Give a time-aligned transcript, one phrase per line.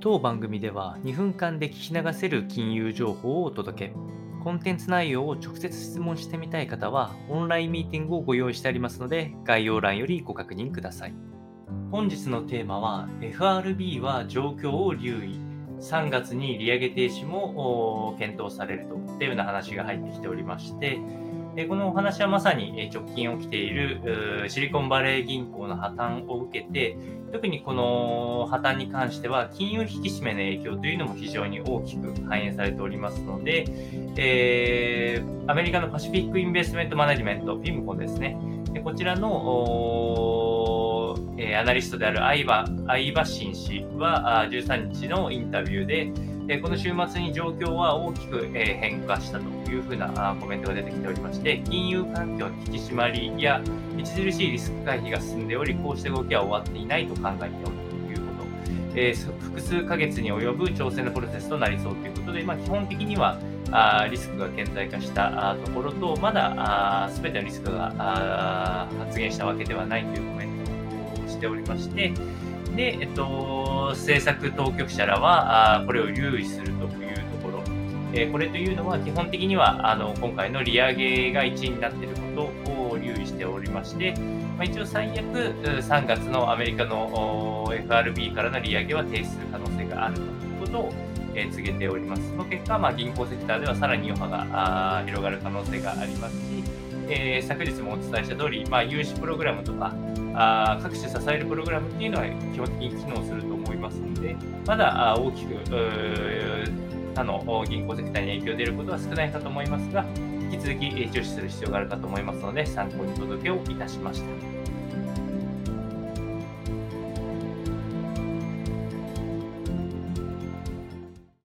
[0.00, 3.94] 当番組では2分間で聞き流せる金融情報をお届け。
[4.44, 11.14] コンテンツ内容を直接質問してみたい方は、オンラインミーティングをご用意してありますので、概要欄よりご確認ください。
[11.90, 15.40] 本日のテーマは、FRB は状況を留意。
[15.80, 21.00] 3月に利上げ停止も検討されるというような話が入ってきておりまして、
[21.66, 26.96] このお話はまさに直近起きているシリコンバレー銀行の破綻を受けて、
[27.32, 33.66] 特にこの破綻に関しては、金融引き締めの影響というのも非常に大きく反映されておりますので、
[34.16, 38.36] えー、アメリカのパシフィックインベストメントマネジメント、フィムコですね。
[38.72, 46.12] でこちらの、え、アナリストであるアイバアイバシン氏は13日のインタビューで、
[46.50, 53.60] えこの週末に状況は大きく、え変化したというふうなコメントが出てきておりまして、金融環境の引き締まりや
[53.98, 58.46] 著しいリスク回避が進んでおり、こうした動きは終わっていないと考えておるということ、
[58.94, 63.38] えー、複数ヶ月に及ぶ調整のプロセスとなりそうということで、まあ、基本的には
[63.70, 70.48] あリスクが顕在化したところと、まだすべてのリスクが発現したわけではないというコメン
[71.14, 72.14] トをしておりまして、
[72.76, 76.84] で、えっと、政策当局者らは、あこれを留意するというと
[77.42, 77.62] ころ。
[78.12, 84.14] えー、これというのは、基本的には、あの、今回の利上げが1位になっていることを留意しておりまして、
[84.56, 90.28] まあ、一応最悪、3月のアメリカの FRB からの利上げは停止する可能性があるという
[90.60, 90.92] ことを、
[91.34, 92.28] え、告げております。
[92.30, 99.94] その結果、まあ、銀行セクターではさらに余波が広がる可能性がありますし、えー、昨日もお伝えした通り、まあ、融資プログラムとか、
[100.34, 105.54] あ各種支えるプログラムっていうのは基本的に機能すると思いますので、まだ大きく
[107.14, 110.04] 他の銀行セクターに影響出ることは少ないかと思いますが、
[110.50, 114.57] 引き続き注視する必要があるかと思いますので、参考に届けをいたしました。